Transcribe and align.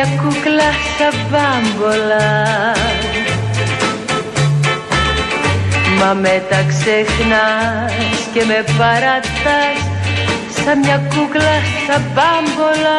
μια 0.00 0.20
κούκλα 0.22 0.70
σαν 0.98 1.14
μπάμπολα 1.30 2.26
Μα 5.98 6.14
μετά 6.14 6.64
ξεχνάς 6.68 8.18
και 8.32 8.44
με 8.44 8.64
παρατάς 8.78 9.80
σαν 10.64 10.78
μια 10.78 11.02
κούκλα 11.14 11.56
σαν 11.86 12.02
μπάμπολα 12.14 12.98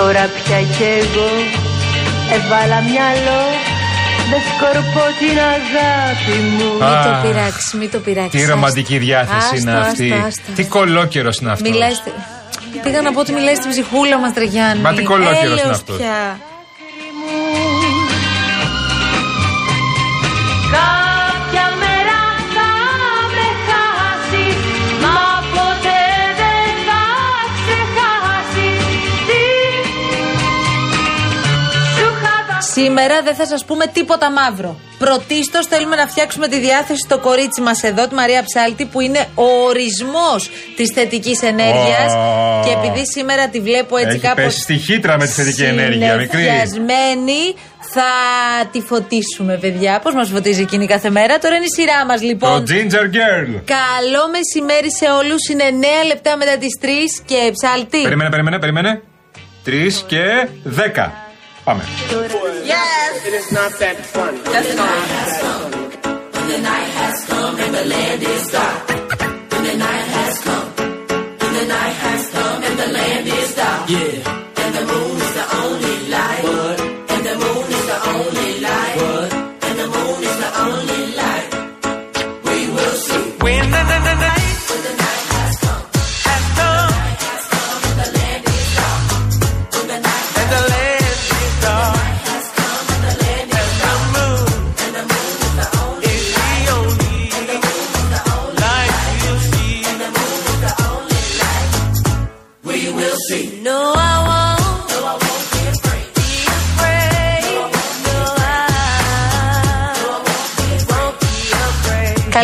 Τώρα 0.00 0.30
πια 0.36 0.60
κι 0.60 0.84
εγώ 1.00 1.30
έβαλα 2.36 2.80
μυαλό 2.88 3.42
δεν 4.30 4.40
σκορπώ 4.50 5.04
την 5.18 5.38
αγάπη 5.56 6.36
μου. 6.56 6.70
Μην 6.72 6.98
το 7.04 7.28
πειράξεις, 7.28 7.72
μην 7.72 7.90
το 7.90 7.98
πειράξεις. 7.98 8.40
Τι 8.40 8.46
ρομαντική 8.46 8.98
διάθεση 8.98 9.60
είναι 9.60 9.72
αυτή. 9.72 10.24
Τι 10.54 10.64
κολόκερο 10.64 11.30
είναι 11.40 11.50
αυτό. 11.50 11.70
Πήγα 12.82 13.02
να 13.02 13.12
πω 13.12 13.20
ότι 13.20 13.32
μιλάει 13.32 13.54
στην 13.54 13.70
ψυχούλα 13.70 14.18
μας, 14.18 14.32
Τρεγιάννη. 14.32 14.82
Μα 14.82 14.92
τι 14.92 15.02
κολόκερο 15.02 15.52
είναι 15.52 15.70
αυτός. 15.70 15.96
Σήμερα 32.88 33.22
δεν 33.22 33.34
θα 33.34 33.46
σας 33.46 33.64
πούμε 33.64 33.86
τίποτα 33.86 34.30
μαύρο. 34.30 34.80
Πρωτίστως 34.98 35.66
θέλουμε 35.66 35.96
να 35.96 36.06
φτιάξουμε 36.06 36.48
τη 36.48 36.58
διάθεση 36.58 37.00
στο 37.06 37.18
κορίτσι 37.18 37.60
μας 37.60 37.82
εδώ, 37.82 38.08
τη 38.08 38.14
Μαρία 38.14 38.42
Ψάλτη, 38.42 38.84
που 38.84 39.00
είναι 39.00 39.26
ο 39.34 39.48
ορισμός 39.68 40.50
της 40.76 40.90
θετικής 40.94 41.42
ενέργειας. 41.42 42.10
Και 42.64 42.72
επειδή 42.78 43.02
σήμερα 43.14 43.48
τη 43.48 43.60
βλέπω 43.60 43.96
έτσι 43.96 44.18
κάπως. 44.18 44.44
Πέσει 44.44 44.60
στη 44.60 44.76
χύτρα 44.76 45.16
με 45.18 45.24
τη 45.24 45.32
θετική 45.32 45.62
ενέργεια, 45.62 46.16
μικρή. 46.16 46.46
θα 47.94 48.10
τη 48.72 48.80
φωτίσουμε, 48.80 49.56
παιδιά. 49.56 50.00
Πώς 50.02 50.14
μας 50.14 50.28
φωτίζει 50.28 50.60
εκείνη 50.60 50.86
κάθε 50.86 51.10
μέρα; 51.10 51.38
Τώρα 51.38 51.54
είναι 51.56 51.64
η 51.64 51.80
σειρά 51.80 52.04
μας, 52.06 52.22
λοιπόν. 52.22 52.64
Το 52.64 52.72
Ginger 52.72 53.06
Girl. 53.16 53.50
Καλό 53.76 54.22
μεσημέρι 54.34 54.90
σε 54.98 55.06
όλους. 55.20 55.48
Είναι 55.48 55.64
9 56.02 56.06
λεπτά 56.06 56.36
μετά 56.36 56.56
τις 56.58 56.78
3 56.80 56.86
και 57.24 57.52
ψάλτη. 57.56 58.02
Περίμενε, 58.02 58.30
περίμενε, 58.30 58.58
περίμενε. 58.58 59.02
3 59.66 60.04
και 60.06 60.48
10. 60.64 61.27
Πάμε. 61.67 61.83
Yes. 62.73 63.11
It 63.29 63.33
is 63.41 63.49
not 63.57 63.71
that 63.81 63.97
funny. 64.13 64.39
That's 64.53 64.73
not. 64.79 64.89
When 66.35 66.45
the 66.53 66.59
night 66.71 66.91
has 66.99 67.17
come 67.31 67.55
and 67.63 67.71
the 67.77 67.85
land 67.93 68.21
is 68.33 68.45
dark. 68.55 68.79
When 69.51 69.63
the 69.69 69.75
night 69.87 70.07
has 70.17 70.33
come. 70.47 70.67
When 71.41 71.53
the 71.59 71.65
night 71.77 71.97
has 72.05 72.23
come 72.35 72.59
and 72.67 72.75
the 72.83 72.89
land 72.97 73.25
is 73.39 73.49
dark. 73.61 73.81
Yeah. 73.95 74.61
And 74.63 74.71
the 74.77 74.83
moon 74.91 75.15
is 75.25 75.31
the 75.39 75.45
only 75.61 75.97
light. 76.15 76.43
What? 76.49 76.77
And 77.13 77.21
the 77.29 77.35
moon 77.43 77.65
is 77.77 77.85
the 77.91 77.99
only 78.15 78.51
light. 78.67 78.95
What? 79.03 79.29
And 79.67 79.75
the 79.81 79.87
moon 79.95 80.19
is 80.29 80.35
the 80.43 80.51
only 80.67 81.01
light. 81.21 81.49
We 82.47 82.57
will 82.75 82.95
see. 83.07 83.23
When 83.45 83.63
the, 83.75 83.81
the, 83.91 83.97
the 84.16 84.16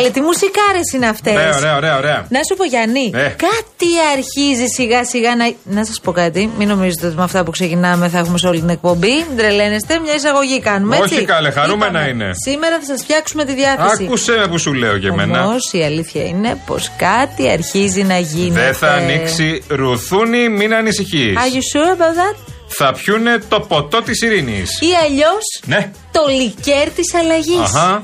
night. 0.04 0.10
Καλή, 0.10 0.10
τι 0.10 0.20
μουσικάρες 0.20 0.92
είναι 0.94 1.06
αυτές. 1.06 1.32
Ωραία, 1.32 1.56
ωραία, 1.56 1.76
ωραία, 1.76 1.96
ωραία. 1.96 2.26
Να 2.28 2.40
σου 2.48 2.56
πω, 2.56 2.64
Γιάννη, 2.64 3.10
ε. 3.14 3.18
κάτι 3.20 3.90
αρχίζει 4.16 4.66
σιγά 4.66 5.04
σιγά 5.04 5.36
να. 5.36 5.52
Να 5.64 5.84
σας 5.84 6.00
πω 6.00 6.12
κάτι. 6.12 6.50
Μην 6.58 6.68
νομίζετε 6.68 7.06
ότι 7.06 7.16
με 7.16 7.22
αυτά 7.22 7.44
που 7.44 7.50
ξεκινάμε 7.50 8.08
θα 8.08 8.18
έχουμε 8.18 8.38
σε 8.38 8.46
όλη 8.46 8.60
την 8.60 8.68
εκπομπή. 8.68 9.12
Μην 9.28 9.36
τρελαίνεστε, 9.36 9.98
μια 9.98 10.14
εισαγωγή 10.14 10.60
κάνουμε. 10.60 10.96
Έτσι. 10.96 11.14
Όχι, 11.14 11.24
καλέ, 11.24 11.50
χαρούμενα 11.50 12.08
είναι. 12.08 12.30
Σήμερα 12.44 12.78
θα 12.80 12.84
σας 12.86 13.02
φτιάξουμε 13.02 13.44
τη 13.44 13.54
διάθεση. 13.54 14.04
Άκουσε 14.04 14.32
με 14.32 14.46
που 14.48 14.58
σου 14.58 14.72
λέω 14.72 14.98
και 14.98 15.08
εμένα. 15.08 15.44
Όμως 15.44 15.72
η 15.72 15.82
αλήθεια 15.82 16.24
είναι 16.24 16.62
πως 16.66 16.90
κάτι 16.96 17.50
αρχίζει 17.50 18.02
να 18.02 18.18
γίνει. 18.18 18.50
Δεν 18.50 18.74
θα 18.74 18.92
ανοίξει 18.92 19.62
ρουθούνη, 19.68 20.48
μην 20.48 20.74
ανησυχείς. 20.74 21.36
Are 21.36 21.54
you 21.54 21.62
sure 21.76 21.96
about 21.96 22.16
that? 22.20 22.36
Θα 22.76 22.92
πιούνε 22.92 23.38
το 23.48 23.60
ποτό 23.60 24.02
της 24.02 24.22
ειρήνης. 24.22 24.80
Ή 24.80 24.86
αλλιώς 25.04 25.62
ναι. 25.66 25.90
το 26.12 26.20
λικέρ 26.28 26.90
της 26.90 27.14
αλλαγής. 27.14 27.74
Αχα 27.74 28.02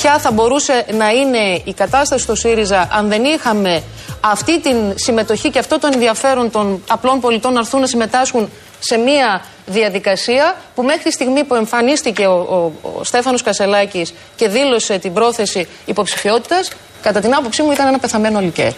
ποια 0.00 0.18
θα 0.18 0.30
μπορούσε 0.30 0.84
να 0.92 1.10
είναι 1.10 1.62
η 1.64 1.72
κατάσταση 1.72 2.22
στο 2.22 2.34
ΣΥΡΙΖΑ 2.34 2.88
αν 2.92 3.08
δεν 3.08 3.24
είχαμε 3.24 3.82
αυτή 4.20 4.60
την 4.60 4.76
συμμετοχή 4.94 5.50
και 5.50 5.58
αυτό 5.58 5.78
το 5.78 5.88
ενδιαφέρον 5.92 6.50
των 6.50 6.82
απλών 6.88 7.20
πολιτών 7.20 7.52
να 7.52 7.58
έρθουν 7.58 7.80
να 7.80 7.86
συμμετάσχουν 7.86 8.50
σε 8.78 8.96
μια 8.96 9.44
διαδικασία 9.66 10.56
που 10.74 10.82
μέχρι 10.82 11.02
τη 11.02 11.12
στιγμή 11.12 11.44
που 11.44 11.54
εμφανίστηκε 11.54 12.26
ο, 12.26 12.32
ο, 12.32 12.88
ο 12.98 13.04
Στέφανος 13.04 13.42
Κασελάκης 13.42 14.14
και 14.36 14.48
δήλωσε 14.48 14.98
την 14.98 15.12
πρόθεση 15.12 15.68
υποψηφιότητας, 15.84 16.70
κατά 17.02 17.20
την 17.20 17.34
άποψή 17.34 17.62
μου 17.62 17.72
ήταν 17.72 17.86
ένα 17.86 17.98
πεθαμένο 17.98 18.40
λικέ. 18.40 18.74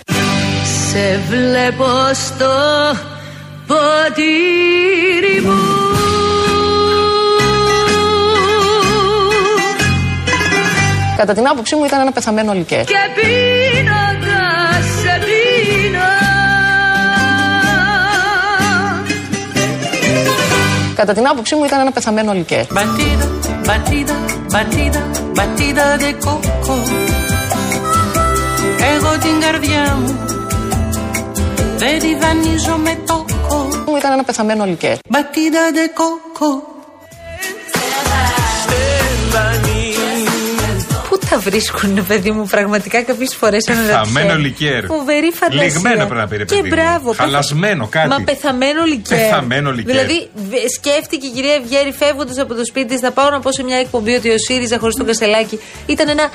Σε 0.90 1.20
βλέπω 1.28 1.86
στο 2.14 2.50
ποτήρι 3.66 5.40
μου 5.40 6.19
Κατά 11.20 11.34
την 11.34 11.48
άποψή 11.48 11.76
μου 11.76 11.84
ήταν 11.84 12.00
ένα 12.00 12.12
πεθαμένο 12.12 12.52
λικέ. 12.52 12.84
Και 12.86 13.02
πίνοντας 13.14 14.84
σε 15.00 15.18
πίνω. 15.24 15.98
Κατά 20.94 21.12
την 21.12 21.26
άποψή 21.28 21.54
μου 21.54 21.64
ήταν 21.64 21.80
ένα 21.80 21.90
πεθαμένο 21.92 22.32
λικέ. 22.32 22.66
Μπατίδα, 22.72 23.28
μπατίδα, 23.64 24.14
μπατίδα, 24.50 25.10
μπατίδα 25.34 25.96
δε 25.96 26.12
κόκο. 26.12 26.82
Εγώ 28.94 29.18
την 29.18 29.40
καρδιά 29.40 29.96
μου 30.02 30.18
δεν 31.76 31.98
τη 31.98 32.14
δανείζω 32.14 32.76
με 32.76 32.98
τόκο. 33.06 33.68
Μου 33.86 33.96
ήταν 33.96 34.12
ένα 34.12 34.24
πεθαμένο 34.24 34.64
λικέ. 34.64 34.98
Μπατίδα 35.08 35.70
δε 35.72 35.86
κόκο. 35.86 36.79
Τα 41.30 41.38
βρίσκουν, 41.38 42.06
παιδί 42.06 42.30
μου, 42.30 42.46
πραγματικά 42.46 43.02
κάποιες 43.02 43.34
φορές 43.34 43.64
Πεθαμένο 43.64 44.34
λικέρ. 44.34 44.84
Φοβερή 44.84 45.32
φαντασία. 45.34 45.62
Λιγμένο 45.64 46.06
πρέπει 46.06 46.36
να 46.36 46.44
πει, 46.44 46.44
Και 46.44 46.68
μπράβο. 46.68 47.12
Χαλασμένο 47.12 47.86
κάτι. 47.86 48.08
Μα 48.08 48.20
πεθαμένο 48.24 48.84
λικέρ. 48.84 49.18
Πεθαμένο 49.18 49.72
λικέρ. 49.72 49.94
Δηλαδή, 49.94 50.28
σκέφτηκε 50.74 51.26
η 51.26 51.30
κυρία 51.30 51.54
Ευγέρη 51.54 51.92
φεύγοντας 51.92 52.38
από 52.38 52.54
το 52.54 52.64
σπίτι 52.64 52.86
της, 52.86 53.00
θα 53.00 53.10
πάω 53.10 53.30
να 53.30 53.40
πω 53.40 53.52
σε 53.52 53.62
μια 53.62 53.76
εκπομπή 53.76 54.14
ότι 54.14 54.30
ο 54.30 54.38
ΣΥΡΙΖΑ 54.38 54.78
χωρίς 54.78 54.96
τον 54.96 55.06
Κασελάκη 55.06 55.60
ήταν 55.86 56.08
ένα 56.08 56.30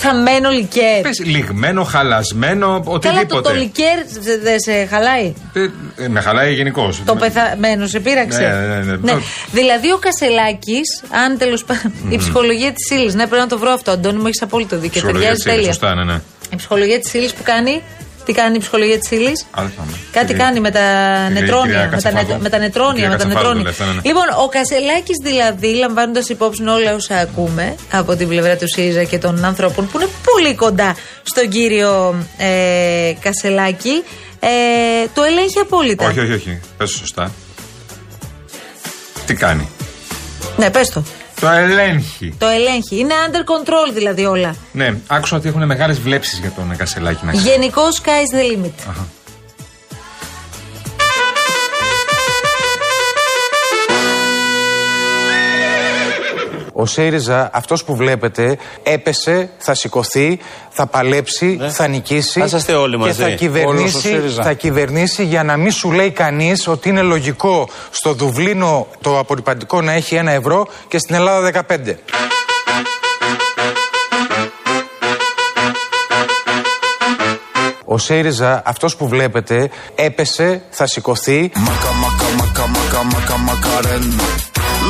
πεθαμένο 0.00 0.50
λικέρ. 0.50 1.00
Πες, 1.00 1.20
λιγμένο, 1.24 1.84
χαλασμένο, 1.84 2.82
οτιδήποτε. 2.84 3.08
Καλά, 3.08 3.26
το, 3.26 3.40
το 3.40 3.54
λικέρ 3.54 3.98
δεν 4.42 4.60
σε 4.60 4.84
χαλάει. 4.84 5.34
Ε, 5.52 5.68
ε, 6.04 6.08
με 6.08 6.20
χαλάει 6.20 6.54
γενικώς. 6.54 7.02
Το 7.04 7.14
πεθαμένο 7.16 7.86
σε 7.86 8.00
πείραξε. 8.00 8.40
Ναι, 8.40 8.76
ναι, 8.76 8.96
ναι. 8.96 9.12
ναι. 9.12 9.20
Δηλαδή 9.52 9.92
ο 9.92 9.98
Κασελάκης, 9.98 11.02
αν 11.10 11.38
τέλος 11.38 11.64
πάντων. 11.64 11.92
Η 12.08 12.16
ψυχολογία 12.16 12.72
της 12.72 12.90
ύλη. 12.90 13.14
Ναι, 13.14 13.26
πρέπει 13.26 13.42
να 13.42 13.46
το 13.46 13.58
βρω 13.58 13.70
αυτό, 13.70 13.90
Αντώνη, 13.90 14.18
μου 14.18 14.26
έχεις 14.26 14.42
απόλυτο 14.42 14.78
δίκιο. 14.78 15.02
Ταιριάζει 15.02 15.42
τέλεια. 15.42 15.64
Σωστά, 15.64 15.94
ναι, 15.94 16.04
ναι. 16.04 16.20
Η 16.52 16.56
ψυχολογία 16.56 17.00
της 17.00 17.14
ύλη 17.14 17.26
που 17.26 17.42
κάνει 17.42 17.82
τι 18.28 18.34
κάνει 18.34 18.56
η 18.56 18.58
ψυχολογία 18.58 18.98
της 18.98 19.10
ύλη. 19.10 19.32
Κάτι 20.12 20.34
κάνει 20.34 20.60
με 20.60 20.70
τα 20.70 20.82
νετρόνια. 21.30 21.88
Με 21.92 22.00
τα, 22.00 22.38
με 22.40 22.48
τα 22.48 22.58
νετρόνια. 22.58 23.08
Με 23.08 23.16
τα 23.16 23.26
νετρόνια. 23.26 23.62
Ναι. 23.62 24.00
Λοιπόν, 24.02 24.24
ο 24.42 24.48
Κασελάκης 24.48 25.16
δηλαδή, 25.22 25.74
λαμβάνοντας 25.74 26.28
υπόψη 26.28 26.62
όλα 26.62 26.94
όσα 26.94 27.16
ακούμε 27.18 27.74
από 27.92 28.16
την 28.16 28.28
πλευρά 28.28 28.56
του 28.56 28.68
ΣΥΡΙΖΑ 28.68 29.04
και 29.04 29.18
των 29.18 29.44
ανθρώπων 29.44 29.88
που 29.88 30.00
είναι 30.00 30.08
πολύ 30.24 30.54
κοντά 30.54 30.96
στον 31.22 31.48
κύριο 31.48 32.14
ε, 32.36 33.12
Κασελάκη, 33.20 34.04
ε, 34.40 34.48
το 35.14 35.22
ελέγχει 35.22 35.58
απόλυτα. 35.58 36.06
Όχι, 36.08 36.20
όχι, 36.20 36.32
όχι. 36.32 36.60
Πες 36.76 36.90
σωστά. 36.90 37.32
Τι 39.26 39.34
κάνει; 39.34 39.68
Ναι, 40.56 40.70
πες 40.70 40.88
το. 40.88 41.02
Το 41.40 41.48
ελέγχει. 41.48 42.34
Το 42.38 42.46
ελέγχει. 42.46 42.98
Είναι 42.98 43.14
under 43.26 43.38
control 43.38 43.92
δηλαδή 43.94 44.24
όλα. 44.24 44.54
Ναι, 44.72 44.94
άκουσα 45.06 45.36
ότι 45.36 45.48
έχουν 45.48 45.66
μεγάλες 45.66 46.00
βλέψεις 46.00 46.38
για 46.38 46.50
τον 46.50 46.76
Κασελάκη 46.76 47.24
να 47.24 47.32
Γενικώ 47.32 47.82
sky 48.02 48.36
the 48.36 48.52
limit. 48.52 48.72
Αχα. 48.88 49.06
Ο 56.80 56.86
ΣΥΡΙΖΑ, 56.86 57.50
αυτός 57.52 57.84
που 57.84 57.96
βλέπετε, 57.96 58.58
έπεσε, 58.82 59.50
θα 59.58 59.74
σηκωθεί, 59.74 60.38
θα 60.70 60.86
παλέψει, 60.86 61.46
ναι. 61.46 61.70
θα 61.70 61.86
νικήσει. 61.86 62.46
Θα 62.46 62.78
όλοι 62.78 62.98
μαζί. 62.98 63.16
Και 63.16 63.22
θα 63.22 63.30
κυβερνήσει, 63.30 64.20
θα 64.42 64.52
κυβερνήσει 64.52 65.24
για 65.24 65.42
να 65.42 65.56
μην 65.56 65.72
σου 65.72 65.92
λέει 65.92 66.10
κανείς 66.10 66.68
ότι 66.68 66.88
είναι 66.88 67.02
λογικό 67.02 67.68
στο 67.90 68.12
Δουβλίνο 68.12 68.86
το 69.00 69.18
απορριπαντικό 69.18 69.80
να 69.80 69.92
έχει 69.92 70.14
ένα 70.14 70.30
ευρώ 70.30 70.66
και 70.88 70.98
στην 70.98 71.14
Ελλάδα 71.14 71.64
15. 71.68 71.94
Ο 77.84 77.98
ΣΥΡΙΖΑ, 77.98 78.62
αυτός 78.64 78.96
που 78.96 79.08
βλέπετε, 79.08 79.70
έπεσε, 79.94 80.62
θα 80.70 80.86
σηκωθεί. 80.86 81.50
Μακα, 81.54 81.92
μακα, 81.92 82.24
μακα, 82.36 82.66
μακα, 82.66 83.36
μακα, 83.36 83.80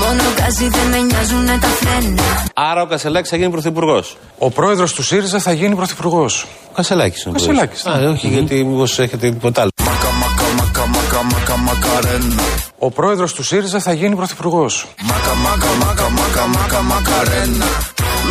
Μόνο 0.03 0.23
καζί 0.41 0.69
δεν 0.69 0.87
με 0.91 0.99
νοιάζουν 0.99 1.47
τα 1.47 1.67
φρένα. 1.81 2.23
Άρα 2.55 2.83
ο 2.83 2.87
Κασελάκη 2.87 3.29
θα 3.29 3.37
γίνει 3.37 3.51
πρωθυπουργό. 3.51 4.03
Ο 4.39 4.51
πρόεδρο 4.51 4.87
του 4.87 5.03
ΣΥΡΙΖΑ 5.03 5.39
θα 5.39 5.53
γίνει 5.53 5.75
πρωθυπουργό. 5.75 6.25
Ο 6.71 6.75
Κασελάκη 6.75 7.23
είναι. 7.27 7.39
Κασελάκη. 7.39 7.89
Α, 7.89 8.11
όχι, 8.11 8.27
mm-hmm. 8.27 8.33
γιατί 8.33 8.65
μήπω 8.65 8.83
έχετε 8.83 9.31
τίποτα 9.31 9.61
άλλο. 9.61 9.71
Μακα, 9.85 10.11
μακα, 10.23 10.47
μακα, 10.59 10.87
μακα, 10.87 11.23
μακα, 11.23 11.57
μακαρένα. 11.57 12.43
Ο 12.79 12.91
πρόεδρο 12.91 13.27
του 13.27 13.43
ΣΥΡΙΖΑ 13.43 13.79
θα 13.81 13.93
γίνει 13.93 14.15
πρωθυπουργό. 14.15 14.67
Μακα, 15.03 15.35
μακα, 15.35 15.71
μακα, 15.85 16.09
μακα, 16.11 16.47
μακα, 16.47 16.83
μακαρένα. 16.83 17.67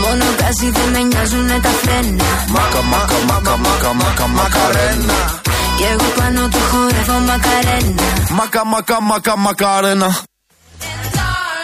Μόνο 0.04 0.26
καζί 0.38 0.70
δεν 0.72 0.90
με 0.94 1.00
νοιάζουν 1.10 1.48
τα 1.48 1.70
φρένα. 1.82 2.24
Μακα, 2.50 2.82
μακα, 2.94 3.18
μακα, 3.30 3.58
μακα, 3.58 3.94
μακα, 3.94 4.28
μακαρένα. 4.28 5.18
Και 5.78 5.86
εγώ 5.94 6.08
πάνω 6.18 6.48
του 6.48 6.60
χορεύω 6.70 7.18
μακαρένα. 7.30 8.08
Μακα, 8.30 8.66
μακα, 8.66 9.02
μακα, 9.02 9.38
μακαρένα. 9.38 10.10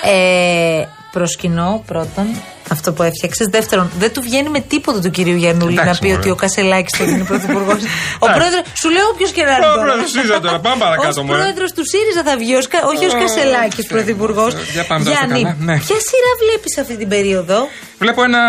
Ε, 0.03 0.87
προσκυνώ 1.11 1.83
πρώτον 1.85 2.27
αυτό 2.71 2.93
που 2.93 3.03
έφτιαξες. 3.03 3.47
Δεύτερον, 3.47 3.91
δεν 3.97 4.13
του 4.13 4.21
βγαίνει 4.21 4.49
με 4.49 4.59
τίποτα 4.59 4.99
του 4.99 5.09
κυρίου 5.09 5.35
Γιαννούλη 5.35 5.75
να 5.75 5.97
πει 6.01 6.09
ότι 6.11 6.29
ο 6.29 6.35
Κασελάκης 6.35 6.97
θα 6.97 7.03
γίνει 7.03 7.23
πρωθυπουργός. 7.23 7.81
ο 8.25 8.27
πρόεδρος, 8.35 8.61
σου 8.81 8.89
λέω 8.89 9.05
όποιος 9.13 9.31
και 9.31 9.43
να 9.43 9.51
είναι. 9.55 9.65
Ο 9.65 9.79
πρόεδρος 9.79 10.05
του 10.05 10.09
ΣΥΡΙΖΑ 10.09 10.39
τώρα, 10.39 10.59
πάμε 10.59 10.79
παρακάτω. 10.85 11.21
Ο 11.21 11.25
πρόεδρος 11.25 11.71
του 11.71 11.83
ΣΥΡΙΖΑ 11.91 12.23
θα 12.23 12.37
βγει, 12.37 12.55
όχι 12.91 13.05
ως 13.05 13.13
Κασελάκης 13.13 13.85
πρωθυπουργός. 13.87 14.53
Γιάννη, 14.99 15.41
ναι. 15.59 15.75
ποια 15.85 15.97
σειρά 16.09 16.31
βλέπεις 16.43 16.77
αυτή 16.77 16.95
την 16.97 17.07
περίοδο; 17.07 17.67
Βλέπω 17.97 18.23
ένα 18.23 18.41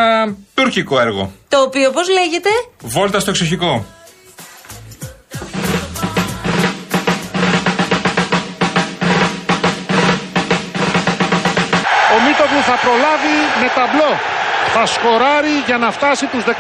τουρκικό 0.55 1.01
έργο. 1.01 1.33
Το 1.49 1.59
οποίο 1.61 1.91
πώς 1.91 2.09
λέγεται; 2.09 2.51
Βόλτα 2.81 3.21
στο 3.21 3.31
εξοχικό. 3.31 3.85
Προλάβει 12.85 13.37
με 13.61 13.69
ταμπλό. 13.77 14.13
Θα 14.75 14.87
σκοράρει 14.87 15.55
για 15.67 15.79
να 15.79 15.91
φτάσει 15.91 16.27
τους 16.27 16.45
18 16.45 16.53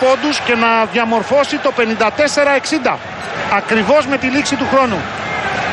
πόντους 0.00 0.40
και 0.40 0.54
να 0.54 0.84
διαμορφώσει 0.84 1.56
το 1.58 1.72
54-60. 1.76 2.98
Ακριβώς 3.56 4.06
με 4.06 4.16
τη 4.18 4.26
λήξη 4.26 4.56
του 4.56 4.66
χρόνου. 4.72 5.00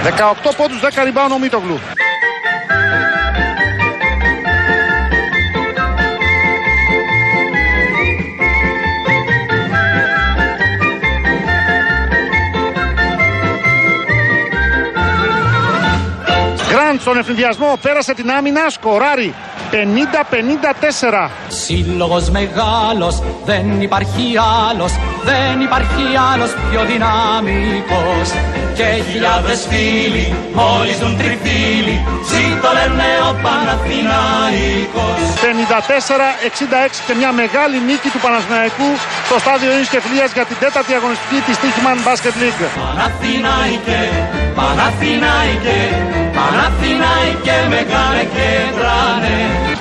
18 0.03 0.51
πόντους, 0.57 0.79
10 0.79 1.03
ριμπάουν 1.03 1.31
ο 1.31 1.37
Μίτογλου. 1.37 1.79
Γκραντ 16.69 16.99
στον 16.99 17.17
εφηδιασμό 17.17 17.77
πέρασε 17.81 18.13
την 18.13 18.31
άμυνα, 18.31 18.69
σκοράρει 18.69 19.33
50-54. 19.71 21.29
Σύλλογος 21.47 22.29
μεγάλος, 22.29 23.23
δεν 23.45 23.81
υπάρχει 23.81 24.25
άλλος, 24.69 24.91
δεν 25.29 25.61
υπάρχει 25.67 26.03
άλλος 26.31 26.51
πιο 26.69 26.81
δυναμικός. 26.91 28.27
Και 28.77 28.87
χιλιάδες 29.09 29.59
φίλοι, 29.69 30.25
μόλις 30.59 30.97
τον 31.03 31.13
τριφύλι, 31.19 31.95
ζήτω 32.29 32.69
λένε 32.77 33.09
ο 33.29 33.31
Παναθηναϊκός. 33.43 35.19
54-66 35.43 37.03
και 37.07 37.13
μια 37.19 37.31
μεγάλη 37.41 37.77
νίκη 37.87 38.09
του 38.13 38.21
Παναθηναϊκού 38.25 38.89
στο 39.27 39.35
στάδιο 39.43 39.71
Ινς 39.77 39.89
και 39.93 39.99
για 40.37 40.45
την 40.49 40.57
τέταρτη 40.63 40.93
αγωνιστική 40.99 41.39
της 41.47 41.55
Τύχημαν 41.61 41.97
Basket 42.07 42.35
League. 42.41 42.63
Παναθηναϊκέ, 42.81 44.03
Παναθηναϊκέ, 44.55 45.81
Παναθηναϊκέ 46.37 47.57
μεγάλε 47.69 48.23
και 48.35 48.47
τράνε. 48.77 49.35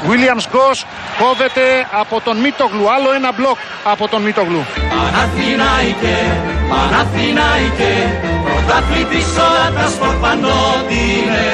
Williams 0.08 0.46
Goss 0.54 0.78
κόβεται 1.18 1.66
από 2.00 2.20
τον 2.20 2.36
Μίτογλου. 2.44 2.84
Άλλο 2.94 3.12
ένα 3.12 3.32
μπλοκ 3.36 3.58
από 3.84 4.08
τον 4.08 4.22
Μίτογλου. 4.22 4.62
Παναθηναϊκέ, 4.94 6.18
Παναθηναϊκέ, 6.70 7.94
πρωταθλητής 8.44 9.30
όλα 9.46 9.66
τα 9.76 9.86
σπορ 9.94 10.14
παντότινε. 10.22 11.44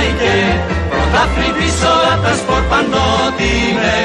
Παναθηναϊκέ 0.00 0.60
πρωταθλητής 0.90 1.82
όλα 1.82 2.20
τα 2.22 2.34
σπορ 2.34 2.62
παντότινε 2.68 3.98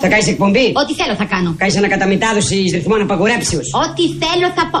Θα 0.00 0.08
κάνεις 0.08 0.28
εκπομπή; 0.28 0.72
Ό,τι 0.74 0.94
θέλω 0.94 1.14
θα 1.14 1.24
κάνω. 1.24 1.54
Κάνεις 1.58 1.76
ανακαταμετάδοση 1.76 2.64
ρυθμών 2.72 3.00
απαγορέψεως. 3.00 3.70
Ό,τι 3.74 4.02
θέλω 4.02 4.52
θα 4.54 4.68
πω. 4.70 4.80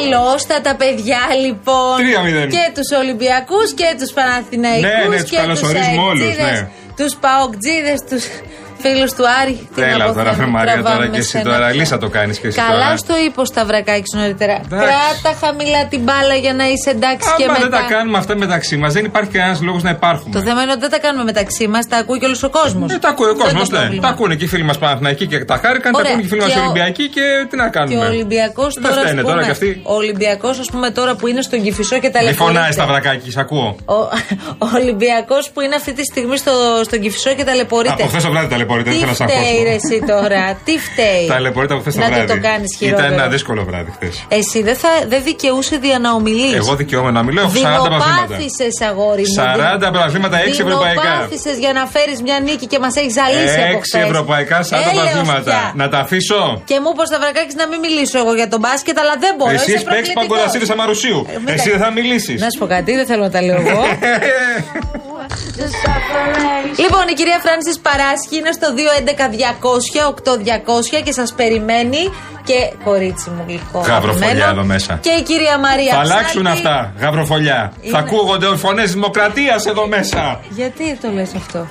Καλώς 0.00 0.46
τα 0.62 0.74
παιδιά 0.76 1.18
λοιπόν. 1.44 1.96
Και 2.48 2.72
τους 2.74 2.98
Ολυμπιακούς 2.98 3.72
και 3.74 3.94
τους 3.98 4.12
Παναθηναϊκούς 4.12 4.90
ναι, 4.90 5.08
ναι, 5.08 5.16
και 5.16 5.22
τους 5.22 5.36
καλωσορίζουμε 5.36 6.02
όλους. 6.02 6.36
Ναι. 6.36 6.68
Τους 6.96 7.16
Παοκτζίδες, 7.16 8.00
τους 8.08 8.24
Φίλος 8.82 9.12
του 9.12 9.24
Άρη. 9.40 9.68
Τέλα 9.74 10.12
τώρα, 10.12 10.36
με 10.36 10.46
Μαρία, 10.46 10.82
τώρα 10.82 11.06
και 11.08 11.18
εσύ 11.18 11.42
τώρα. 11.42 11.70
Λύσα 11.72 11.98
το 11.98 12.08
κάνεις 12.08 12.38
και 12.38 12.46
εσύ. 12.46 12.58
Καλά 12.60 12.96
στο 12.96 13.14
είπε 13.24 13.40
ο 13.40 13.44
Σταυρακάκη 13.44 14.16
νωρίτερα. 14.16 14.60
Κράτα 14.68 15.32
χαμηλά 15.40 15.86
την 15.86 16.00
μπάλα 16.00 16.34
για 16.34 16.54
να 16.54 16.64
είσαι 16.68 16.90
εντάξει 16.90 17.28
Άμα 17.28 17.36
και 17.36 17.46
μετά. 17.46 17.60
δεν 17.60 17.70
τα 17.70 17.82
κάνουμε 17.94 18.18
αυτά 18.18 18.36
μεταξύ 18.36 18.76
μας, 18.76 18.92
δεν 18.92 19.04
υπάρχει 19.04 19.30
κανένας 19.30 19.60
λόγος 19.62 19.82
να 19.82 19.90
υπάρχουμε. 19.90 20.34
Το 20.34 20.42
θέμα 20.46 20.62
είναι 20.62 20.70
ότι 20.70 20.80
δεν 20.80 20.90
τα 20.90 20.98
κάνουμε 20.98 21.24
μεταξύ 21.24 21.68
μας, 21.68 21.86
τα 21.86 21.96
ακούει 21.96 22.18
και 22.18 22.26
όλος 22.26 22.42
ο 22.42 22.50
κόσμος. 22.50 22.92
Ε, 22.92 22.98
τα 22.98 23.08
ακούει 23.08 23.28
ο 23.28 23.36
κόσμος, 23.36 23.68
ναι. 23.70 23.88
Τα 24.00 24.08
ακούνε 24.08 24.34
και 24.34 24.44
οι 24.44 24.48
φίλοι 24.48 24.62
μας 24.62 24.78
Παναθηναϊκοί 24.78 25.26
και 25.26 25.44
τα 25.44 25.56
χάρηκαν, 25.56 25.92
τα 25.92 25.98
ακούνε 25.98 26.14
και 26.20 26.26
οι 26.26 26.28
φίλοι 26.28 26.40
μας 26.40 26.56
Ολυμπιακοί 26.56 27.08
και 27.08 27.46
τι 27.50 27.56
να 27.56 27.68
κάνουμε. 27.68 27.94
Και 27.94 28.00
ο 28.04 28.06
Ολυμπιακός 28.06 28.74
τώρα. 28.74 29.02
Δεν 29.02 29.24
τώρα 29.24 29.44
κι 29.44 29.50
αυτοί. 29.50 29.80
Ο 29.84 29.94
Ολυμπιακός, 29.94 30.58
ας 30.58 30.70
πούμε 30.70 30.90
τώρα 30.90 31.14
που 31.14 31.26
είναι 31.26 31.42
στον 31.42 31.62
Κυφισό 31.62 31.98
και 31.98 32.10
τα 32.10 32.22
λεφτά. 32.22 32.44
Μη 32.44 32.48
φωνάει 32.48 32.72
Σταυρακάκη, 32.72 33.32
ακούω. 33.36 33.76
Ο, 33.84 33.94
ο 34.64 34.66
Ολυμπιακός 34.74 35.50
που 35.50 35.60
είναι 35.60 35.74
αυτή 35.74 35.92
τη 35.92 36.04
στιγμή 36.04 36.36
στο, 36.36 36.52
στον 36.84 37.00
Κυφισό 37.00 37.34
και 37.34 37.44
ταλαιπωρείται. 37.44 37.92
Από 37.92 38.06
χθες 38.06 38.22
το 38.22 38.30
βράδυ 38.30 38.48
ταλαιπωρείται, 38.70 38.90
δεν 38.90 38.98
θέλω 38.98 39.10
να 39.10 39.14
σα 39.14 39.26
φταίει 39.26 39.62
ρε 39.68 39.74
εσύ 39.80 39.96
τώρα, 40.12 40.42
τι 40.66 40.74
φταίει; 40.86 41.26
Ταλαιπωρείται 41.34 41.72
από 41.74 41.82
χθες 41.82 41.94
το 41.94 42.00
βράδυ. 42.00 42.20
Να 42.20 42.26
το 42.34 42.38
κάνεις 42.48 42.70
χειρότερο. 42.78 43.06
Ήταν 43.06 43.18
ένα 43.18 43.28
δύσκολο 43.34 43.60
βράδυ 43.68 43.90
χθες. 43.96 44.14
Εσύ 44.28 44.58
δεν 44.62 44.76
δε 45.08 45.18
δικαιούσε 45.18 45.76
δια 45.84 45.98
να 45.98 46.10
ομιλείς. 46.12 46.54
Εγώ 46.54 46.74
δικαιούμαι 46.82 47.10
να 47.10 47.22
μιλώ, 47.22 47.40
έχω 47.40 47.50
40 47.50 47.54
πρωταθλήματα. 47.88 48.36
αγόρι 48.90 49.24
μου. 49.30 49.36
40 49.36 49.90
πρωταθλήματα, 49.92 50.36
6 50.38 50.60
ευρωπαϊκά. 50.66 51.02
Δημοπάθησες 51.02 51.56
για 51.64 51.72
να 51.78 51.82
φέρεις 51.94 52.18
μια 52.26 52.38
νίκη 52.46 52.66
και 52.72 52.78
μας 52.84 52.94
έχεις 53.00 53.14
ζαλίσει 53.18 53.60
από 53.66 53.78
χθες. 53.84 54.02
6 54.02 54.08
ευρωπαϊκά, 54.08 54.58
40 54.62 54.90
πρωταθλήματα. 54.94 55.56
Να 55.80 55.86
τα 55.92 55.98
αφήσω. 56.04 56.42
Και 56.70 56.76
μου 56.82 56.90
είπες 56.92 57.08
τα 57.14 57.18
βρακάκι 57.22 57.54
να 57.62 57.66
μην 57.70 57.78
μιλήσω 57.84 58.16
εγώ 58.22 58.32
για 58.40 58.48
τον 58.52 58.60
μπάσκετ, 58.64 58.96
αλλά 59.02 59.14
δεν 59.24 59.32
μπορώ. 59.38 59.50
Εσύ 59.50 59.74
παίξει 59.92 60.12
παγκορασίδε 60.12 60.66
Αμαρουσίου. 60.74 61.18
Ε, 61.46 61.52
Εσύ 61.52 61.68
δεν 61.70 61.80
θα 61.84 61.90
μιλήσεις. 61.98 62.38
Να 62.44 62.48
σου 62.52 62.58
πω 62.60 62.66
κάτι, 62.74 62.90
δεν 62.98 63.06
θέλω 63.10 63.22
να 63.22 63.30
τα 63.30 63.40
λέω 63.42 63.58
εγώ. 63.64 63.82
λοιπόν, 66.76 67.04
η 67.10 67.14
κυρία 67.14 67.38
Φράνση 67.44 67.80
Παράσχη 67.86 68.36
είναι 68.36 68.52
στο 68.52 68.68
211-200-8200 70.96 71.02
και 71.04 71.12
σα 71.12 71.34
περιμένει. 71.34 72.12
Και 72.44 72.72
κορίτσι 72.84 73.30
μου 73.30 73.44
γλυκό. 73.46 73.80
Γαβροφολιά 73.80 74.48
εδώ 74.48 74.64
μέσα. 74.64 74.98
Και 75.02 75.10
η 75.10 75.22
κυρία 75.22 75.58
Μαρία. 75.58 75.92
Θα 75.92 75.98
αλλάξουν 75.98 76.46
αυτά, 76.46 76.92
γαβροφολιά. 76.98 77.72
Είναι... 77.80 77.92
Θα 77.92 77.98
ακούγονται 77.98 78.56
φωνέ 78.56 78.84
δημοκρατία 78.84 79.60
εδώ 79.68 79.86
μέσα. 79.86 80.40
Γιατί 80.48 80.98
το 81.00 81.10
λε 81.10 81.22
αυτό. 81.22 81.66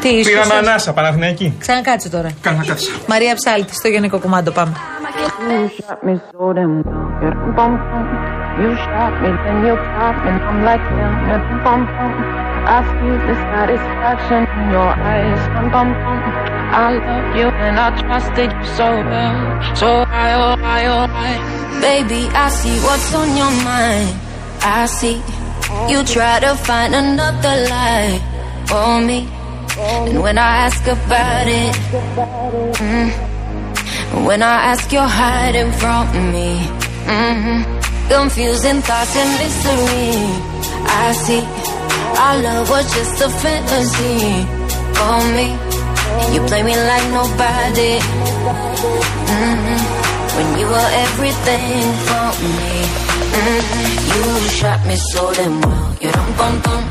Τι 0.00 0.08
είσαι. 0.08 0.30
Πήραμε 0.30 0.54
ανάσα, 0.54 0.92
Παναθηναϊκή. 0.92 1.56
Ξανακάτσε 1.58 2.08
τώρα. 2.08 2.30
Κάνα 2.40 2.64
κάτσε. 2.66 2.90
Μαρία 3.06 3.34
Ψάλτη, 3.34 3.74
στο 3.74 3.88
Γενικό 3.88 4.18
Κουμάντο, 4.18 4.50
πάμε. 4.50 4.72
You 8.54 8.70
shot 8.76 9.12
me, 9.20 9.30
then 9.42 9.66
you 9.66 9.74
pop 9.74 10.14
and 10.30 10.38
I'm 10.40 10.62
like, 10.62 10.78
yeah, 10.80 11.26
yeah, 11.26 11.64
bum, 11.64 11.86
bum. 11.86 12.12
I 12.76 12.78
feel 12.86 13.18
the 13.26 13.34
satisfaction 13.50 14.42
in 14.46 14.70
your 14.70 14.90
eyes, 14.94 15.42
bum, 15.54 15.66
bum, 15.74 15.88
bum. 15.90 16.18
I 16.70 16.94
love 16.94 17.36
you 17.36 17.48
and 17.50 17.78
I 17.78 17.88
trusted 18.00 18.52
you 18.52 18.64
so 18.78 18.88
well, 19.10 19.74
so 19.74 19.88
I, 20.06 20.26
oh, 20.38 20.54
I, 20.62 20.86
oh, 20.86 21.06
I. 21.10 21.80
Baby, 21.80 22.30
I 22.30 22.48
see 22.48 22.78
what's 22.86 23.12
on 23.14 23.36
your 23.36 23.50
mind. 23.66 24.14
I 24.62 24.86
see 24.86 25.18
you 25.90 26.04
try 26.04 26.38
to 26.38 26.54
find 26.54 26.94
another 26.94 27.56
lie 27.68 28.22
for 28.66 29.00
me. 29.00 29.28
And 29.76 30.22
when 30.22 30.38
I 30.38 30.66
ask 30.66 30.86
about 30.86 31.48
it, 31.48 31.74
mm, 32.78 34.24
when 34.24 34.42
I 34.42 34.70
ask, 34.70 34.92
you're 34.92 35.02
hiding 35.02 35.72
from 35.72 36.32
me. 36.32 36.60
Mm-hmm. 37.10 37.83
Confusing 38.08 38.80
thoughts 38.82 39.16
and 39.16 39.30
mystery. 39.40 40.12
I 41.02 41.12
see 41.24 41.42
our 42.24 42.36
love 42.42 42.70
was 42.70 42.86
just 42.94 43.20
a 43.26 43.28
fantasy 43.42 44.44
for 44.96 45.18
me. 45.36 45.46
You 46.34 46.40
play 46.48 46.62
me 46.62 46.74
like 46.90 47.06
nobody. 47.18 47.92
Mm-hmm. 49.30 49.80
When 50.36 50.48
you 50.58 50.66
were 50.74 50.90
everything 51.06 51.84
for 52.06 52.26
me. 52.42 52.72
Mm-hmm. 53.34 54.04
You 54.10 54.48
shot 54.58 54.80
me 54.86 54.96
so 54.96 55.22
damn 55.34 55.60
well. 55.60 55.96
You 56.02 56.10
don't 56.16 56.32
bum 56.38 56.54
bum. 56.64 56.82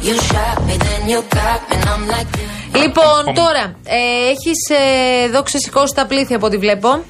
You 0.00 0.14
shot 0.28 0.64
me, 0.66 0.76
then 0.76 1.08
you 1.08 1.20
got 1.22 1.60
me, 1.68 1.76
and 1.76 1.88
I'm 1.88 2.06
like. 2.08 2.28
Λοιπόν, 2.72 3.34
τώρα 3.34 3.74
ε, 3.84 4.30
έχει 4.30 4.50
ε, 4.68 5.22
εδώ 5.22 5.42
ξεσηκώσει 5.42 5.94
τα 5.94 6.06
πλήθεια 6.06 6.36
από 6.36 6.46
ό,τι 6.46 6.56
βλέπω. 6.56 7.02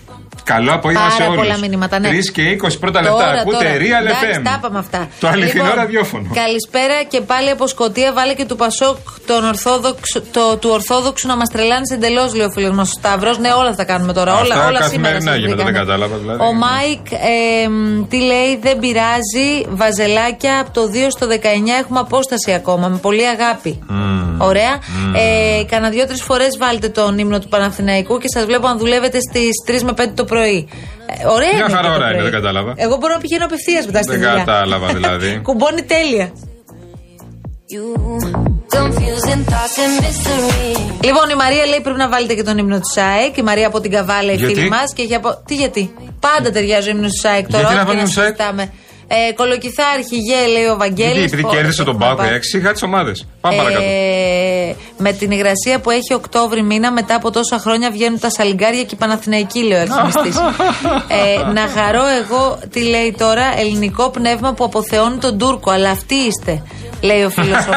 Καλό 0.55 0.73
απόγευμα 0.73 1.11
σε 1.11 1.23
όλους. 1.23 1.37
πολλά 1.37 1.59
μηνύματα. 1.59 1.99
Ναι. 1.99 2.09
3 2.09 2.13
και 2.33 2.43
20 2.63 2.79
πρώτα 2.81 3.01
λεπτά. 3.03 3.17
Τώρα, 3.17 3.41
Ακούτε 3.41 3.57
τώρα. 3.57 3.79
Real 3.85 4.07
FM. 4.37 4.41
Τα 4.45 4.55
είπαμε 4.59 4.79
αυτά. 4.79 5.09
Το 5.21 5.29
αληθινό 5.29 5.65
λοιπόν, 5.65 5.79
ραδιόφωνο. 5.79 6.27
Καλησπέρα 6.35 7.03
και 7.09 7.21
πάλι 7.21 7.51
από 7.51 7.67
Σκωτία. 7.67 8.13
Βάλε 8.13 8.35
και 8.35 8.45
του 8.45 8.57
Πασόκ 8.57 8.97
τον 9.27 9.45
Ορθόδοξο, 9.45 10.21
το, 10.37 10.57
του 10.57 10.71
Ορθόδοξου 10.73 11.27
να 11.27 11.37
μας 11.37 11.49
τρελάνεις 11.49 11.91
εντελώς, 11.91 12.35
λέει 12.35 12.47
ο 12.47 12.51
φίλος 12.51 12.75
μας 12.79 12.89
ο 12.89 12.93
Σταύρος. 12.99 13.39
Ναι, 13.39 13.53
όλα 13.53 13.75
θα 13.75 13.85
κάνουμε 13.85 14.13
τώρα. 14.13 14.33
Αυτά 14.33 14.45
όλα, 14.45 14.67
όλα 14.67 14.83
σήμερα. 14.83 15.37
γίνονται, 15.37 15.63
δεν 15.63 15.75
κατάλαβα. 15.75 16.17
Δηλαδή. 16.17 16.43
Ο 16.43 16.53
Μάικ 16.53 17.13
ε, 17.13 17.69
τι 18.09 18.17
λέει, 18.17 18.59
δεν 18.63 18.79
πειράζει. 18.79 19.49
Βαζελάκια 19.69 20.61
από 20.61 20.71
το 20.71 20.83
2 20.93 21.07
στο 21.09 21.27
19 21.31 21.33
έχουμε 21.81 21.99
απόσταση 21.99 22.53
ακόμα. 22.53 22.89
Με 22.89 22.97
πολύ 22.97 23.27
αγάπη. 23.27 23.79
Mm. 23.91 24.18
Ωραία. 24.39 24.77
Mm. 24.77 25.15
Ε, 25.61 25.65
Κάνα 25.65 25.91
δύο-τρεις 25.91 26.23
φορές 26.23 26.59
βάλτε 26.59 26.89
τον 26.89 27.19
ύμνο 27.19 27.39
του 27.39 27.49
Παναθηναϊκού 27.49 28.19
και 28.19 28.27
σας 28.35 28.45
βλέπω 28.45 28.67
αν 28.67 28.79
δουλεύετε 28.79 29.19
στις 29.21 29.51
3 29.67 29.83
με 29.83 29.93
5 29.97 30.15
το 30.15 30.25
πρωί. 30.25 30.69
Ε, 31.07 31.27
ωραία 31.27 31.55
Μια 31.55 31.65
είναι. 31.65 31.77
χαρά 31.77 31.95
ώρα 31.95 32.13
είναι, 32.13 32.23
δεν 32.23 32.33
κατάλαβα. 32.33 32.73
Εγώ 32.77 32.97
μπορώ 32.97 33.13
να 33.15 33.21
πηγαίνω 33.21 33.45
απευθείας 33.45 33.87
μετά 33.87 34.03
στη 34.03 34.13
δουλειά. 34.15 34.35
Δεν 34.35 34.45
κατάλαβα 34.45 34.87
δηλαδή. 34.87 35.41
Κουμπώνει 35.47 35.83
τέλεια. 35.83 36.33
Λοιπόν, 41.03 41.31
η 41.31 41.35
Μαρία 41.35 41.67
λέει 41.67 41.81
πρέπει 41.83 41.99
να 41.99 42.09
βάλετε 42.09 42.35
και 42.35 42.43
τον 42.43 42.59
ύμνο 42.59 42.77
του 42.77 42.91
ΣΑΕΚ. 42.95 43.37
Η 43.37 43.43
Μαρία 43.43 43.67
από 43.67 43.81
την 43.81 43.91
Καβάλα, 43.91 44.33
η 44.33 44.39
φίλη 44.39 44.69
μας. 44.69 44.93
Απο... 45.17 45.43
Τι 45.47 45.55
γιατί; 45.55 45.95
Πάντα 46.21 46.51
ταιριάζει 46.51 46.89
ο 46.89 46.91
ύμνος 46.91 47.13
του 47.13 47.19
ΣΑΕΚ 47.19 47.51
τώρα. 47.51 47.73
Γιατί 47.73 47.97
να 47.97 48.07
ΣΑΕΚ. 48.07 48.37
Ε, 49.11 49.33
κολοκυθάρχη, 49.33 50.17
γε, 50.17 50.47
λέει 50.53 50.67
ο 50.67 50.77
Βαγγέλης 50.77 51.17
Γιατί, 51.19 51.33
επειδή 51.33 51.49
κέρδισε 51.55 51.85
τον 51.85 51.99
Πάκο, 51.99 52.23
εξηγά 52.23 52.73
τι 52.73 52.85
ομάδες. 52.85 53.27
Πάμε 53.41 53.55
ε, 53.55 53.59
παρακάτω. 53.59 53.85
Με 54.99 55.13
την 55.13 55.31
υγρασία 55.31 55.81
που 55.83 55.91
έχει 55.91 56.15
Οκτώβρη 56.15 56.63
μήνα, 56.63 56.93
μετά 56.93 57.15
από 57.15 57.31
τόσα 57.31 57.59
χρόνια 57.59 57.91
βγαίνουν 57.91 58.19
τα 58.19 58.31
σαλιγκάρια 58.31 58.83
και 58.83 58.95
η 58.95 58.99
Παναθηναϊκή, 58.99 59.63
λέει 59.63 59.79
ο 59.79 59.81
αριθμιστή. 59.81 60.41
ε, 61.49 61.53
να 61.53 61.61
χαρώ 61.61 62.07
εγώ, 62.07 62.59
τι 62.73 62.81
λέει 62.81 63.15
τώρα, 63.19 63.59
ελληνικό 63.59 64.11
πνεύμα 64.11 64.53
που 64.53 64.65
αποθεώνει 64.65 65.17
τον 65.17 65.39
Τούρκο, 65.39 65.71
αλλά 65.71 65.91
αυτοί 65.91 66.15
είστε, 66.15 66.63
λέει 67.01 67.23
ο 67.23 67.31
φίλος 67.31 67.67
ο 67.67 67.73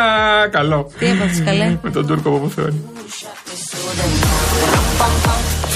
Καλό. 0.56 0.90
Τι 0.98 1.06
έπαθες, 1.06 1.42
καλέ; 1.44 1.78
Με 1.82 1.90
τον 1.90 2.06
Τούρκο 2.06 2.30
που 2.30 2.36
αποθεώνει. 2.36 2.84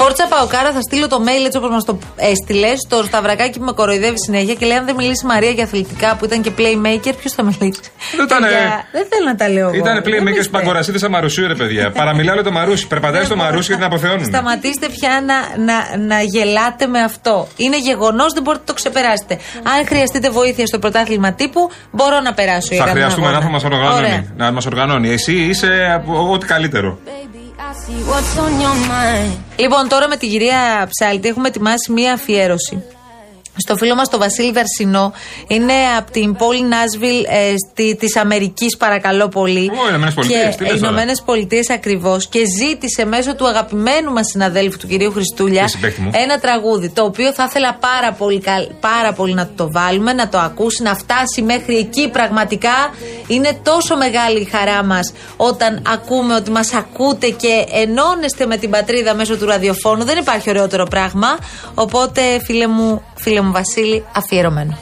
Φόρτσα 0.03 0.27
Παοκάρα, 0.29 0.73
θα 0.73 0.81
στείλω 0.81 1.07
το 1.09 1.19
mail 1.27 1.45
έτσι 1.47 1.59
όπως 1.59 1.71
μας 1.71 1.85
το 1.85 1.99
έστειλες. 2.17 2.77
Στο 2.87 3.03
Σταυρακάκι 3.03 3.59
που 3.59 3.65
με 3.65 3.73
κοροϊδεύει 3.73 4.19
συνέχεια 4.27 4.55
και 4.55 4.67
λέει: 4.67 4.77
Αν 4.77 4.85
δεν 4.85 4.95
μιλήσει 4.95 5.27
Μαρία 5.27 5.51
για 5.51 5.65
αθλητικά 5.65 6.17
που 6.17 6.25
ήταν 6.25 6.43
και 6.43 6.53
playmaker, 6.59 7.13
ποιος 7.21 7.33
θα 7.33 7.43
μιλήσει; 7.43 7.81
Δεν, 8.17 8.25
ήταν, 8.25 8.41
δεν 8.93 9.05
θέλω 9.11 9.27
να 9.27 9.35
τα 9.35 9.49
λέω 9.49 9.69
εγώ. 9.69 9.77
Ήταν 9.77 10.03
playmaker 10.07 10.45
παγκορασίδε 10.51 10.99
Αμαρουσίου, 11.07 11.47
ρε 11.47 11.55
παιδιά. 11.55 11.91
Παραμιλάω 11.91 12.43
το 12.43 12.51
Μαρούσι. 12.51 12.87
Περπατάει 12.87 13.25
στο 13.25 13.37
Μαρούσι 13.37 13.69
και 13.69 13.75
την 13.75 13.85
αποθεώνουν. 13.85 14.25
Σταματήστε 14.25 14.87
πια 14.89 15.23
να, 15.27 15.65
να, 15.69 16.07
να 16.07 16.23
γελάτε 16.23 16.87
με 16.87 17.01
αυτό. 17.01 17.49
Είναι 17.57 17.79
γεγονός, 17.79 18.33
δεν 18.33 18.43
μπορείτε 18.43 18.65
να 18.67 18.71
το 18.73 18.75
ξεπεράσετε. 18.81 19.35
Αν 19.77 19.87
χρειαστείτε 19.87 20.31
βοήθεια 20.31 20.67
στο 20.67 20.79
πρωτάθλημα 20.79 21.33
τύπου, 21.33 21.71
μπορώ 21.91 22.21
να 22.21 22.33
περάσω. 22.35 22.75
Θα 22.75 22.87
χρειαστούμε 22.87 23.31
να 23.31 23.41
μας 23.41 23.65
οργανώνει. 23.65 24.33
Να 24.37 24.53
μας 24.53 24.67
οργανώνει. 24.67 25.09
Εσύ 25.13 25.33
είσαι 25.33 26.03
ό,τι 26.33 26.47
καλύτερο. 26.47 26.99
Λοιπόν, 29.57 29.89
τώρα 29.89 30.09
με 30.09 30.17
την 30.17 30.29
κυρία 30.31 30.89
Ψάλτη 30.91 31.29
έχουμε 31.29 31.49
ετοιμάσει 31.49 31.93
μία 31.93 32.13
αφιέρωση 32.13 32.83
στο 33.57 33.77
φίλο 33.77 33.95
μας 33.95 34.09
τον 34.09 34.21
Βασίλη 34.21 34.53
Δαρσινό. 34.53 35.13
Είναι 35.47 35.73
από 35.99 36.11
την 36.11 36.35
πόλη 36.35 36.63
Νάσβιλ 36.63 37.25
ε, 37.29 37.95
της 37.95 38.17
Αμερικής, 38.17 38.77
παρακαλώ 38.77 39.29
πολύ. 39.29 39.71
Ω, 39.85 39.89
Ηνωμένες 39.89 40.15
Πολιτείες. 40.15 40.55
Οι 40.55 40.75
Ηνωμένες 40.77 41.23
Πολιτείες 41.23 41.71
ακριβώς. 41.71 42.27
Και 42.27 42.41
ζήτησε 42.59 43.05
μέσω 43.05 43.35
του 43.35 43.49
αγαπημένου 43.49 44.13
μας 44.13 44.27
συναδέλφου 44.31 44.79
του 44.79 44.87
κυρίου 44.87 45.13
Χριστούλια 45.13 45.71
ένα 46.13 46.39
τραγούδι. 46.39 46.89
Το 46.89 47.05
οποίο 47.05 47.33
θα 47.33 47.45
ήθελα 47.49 47.75
πάρα 47.81 48.13
πολύ, 48.13 48.43
πάρα 48.81 49.13
πολύ 49.13 49.35
να 49.35 49.49
το 49.57 49.69
βάλουμε, 49.73 50.13
να 50.13 50.29
το 50.29 50.39
ακούσει, 50.39 50.83
να 50.83 50.95
φτάσει 50.95 51.43
μέχρι 51.43 51.77
εκεί. 51.77 52.09
Πραγματικά 52.09 52.95
είναι 53.27 53.59
τόσο 53.63 53.97
μεγάλη 53.97 54.41
η 54.41 54.45
χαρά 54.45 54.85
μας 54.85 55.13
όταν 55.37 55.83
ακούμε 55.93 56.35
ότι 56.35 56.51
μας 56.51 56.75
ακούτε 56.75 57.29
και 57.29 57.65
ενώνεστε 57.73 58.47
με 58.47 58.57
την 58.57 58.71
πατρίδα 58.71 59.15
μέσω 59.15 59.37
του 59.37 59.47
ραδιοφώνου. 59.47 60.05
Δεν 60.05 60.19
υπάρχει 60.19 60.51
ωραιότερο 60.51 60.85
πράγμα. 60.87 61.39
Οπότε, 61.75 62.21
φίλε 62.45 62.67
μου, 62.67 63.03
φίλε 63.23 63.41
μου 63.41 63.53
Βασίλη, 63.53 64.05
αφιερωμένο. 64.13 64.79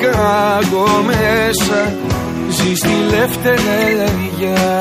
Σικάγο 0.00 1.02
μέσα 1.06 1.92
ζει 2.48 2.74
στη 2.74 2.94
λευτεριά. 3.10 4.80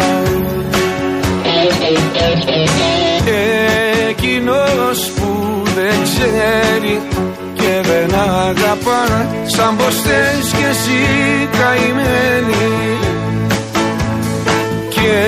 Εκείνος 4.09 5.11
που 5.15 5.61
δεν 5.75 6.03
ξέρει 6.03 7.01
και 7.53 7.81
δεν 7.81 8.19
αγαπά 8.19 9.27
σαν 9.45 9.75
πως 9.77 10.01
θες 10.01 10.53
κι 10.57 10.65
εσύ 10.69 11.03
καημένη. 11.57 12.97
Και 14.89 15.23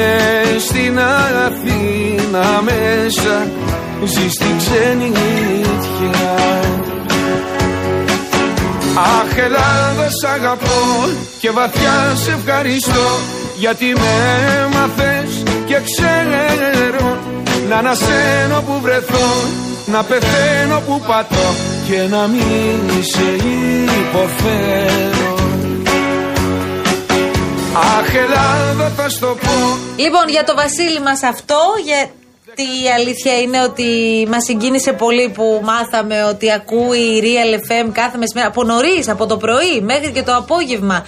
στην 0.59 0.99
Αθήνα 1.45 2.61
μέσα 2.61 3.47
ζει 4.03 4.29
στην 4.29 4.57
ξενιτιά 4.57 6.60
Αχ 8.95 9.37
Ελλάδα 9.37 10.09
σ' 10.09 10.23
αγαπώ 10.23 11.09
και 11.39 11.51
βαθιά 11.51 12.15
σε 12.15 12.31
ευχαριστώ 12.31 13.07
γιατί 13.57 13.85
με 13.85 14.11
έμαθες 14.63 15.43
και 15.65 15.77
ξέρω 15.85 17.17
να 17.69 17.75
ανασένω 17.77 18.61
που 18.67 18.79
βρεθώ 18.81 19.29
να 19.85 20.03
πεθαίνω 20.03 20.79
που 20.87 21.01
πατώ 21.07 21.47
και 21.87 22.01
να 22.09 22.27
μην 22.27 23.03
σε 23.03 23.45
υποφέρω. 23.99 25.35
Αχ 27.73 28.15
Ελλάδα 28.15 28.91
θα 28.97 29.09
στο 29.09 29.27
πω. 29.27 29.77
Λοιπόν 29.95 30.29
για 30.29 30.43
το 30.43 30.55
Βασίλη 30.55 31.01
μας 31.01 31.23
αυτό 31.23 31.59
για 31.85 32.09
η 32.55 32.89
αλήθεια 32.95 33.39
είναι 33.39 33.61
ότι 33.63 33.87
μας 34.29 34.43
συγκίνησε 34.43 34.93
πολύ 34.93 35.29
που 35.29 35.61
μάθαμε 35.63 36.23
ότι 36.23 36.51
ακούει 36.51 37.21
Real 37.23 37.53
FM 37.55 37.89
κάθε 37.91 38.17
μεσημέρα 38.17 38.47
από 38.47 38.63
νωρίς, 38.63 39.09
από 39.09 39.25
το 39.25 39.37
πρωί 39.37 39.81
μέχρι 39.81 40.11
και 40.11 40.21
το 40.21 40.35
απόγευμα 40.35 41.05